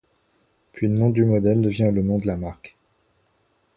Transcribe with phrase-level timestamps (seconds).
[0.73, 2.75] Puis le nom du modèle devient le nom de la marque.